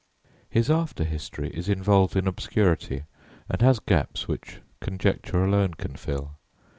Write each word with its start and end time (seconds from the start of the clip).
His 0.49 0.71
after 0.71 1.03
history 1.03 1.51
is 1.51 1.69
involved 1.69 2.15
in 2.15 2.25
obscurity 2.27 3.03
and 3.47 3.61
has 3.61 3.77
gaps 3.77 4.27
which 4.27 4.57
conjecture 4.79 5.45
alone 5.45 5.75
can 5.75 5.95
fill. 5.95 6.37